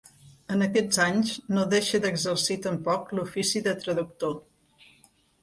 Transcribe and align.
En 0.53 0.65
aquests 0.67 1.01
anys 1.03 1.33
no 1.57 1.65
deixa 1.73 2.01
d'exercir 2.05 2.57
tampoc 2.65 3.13
l'ofici 3.19 3.63
de 3.69 3.77
traductor. 3.85 4.35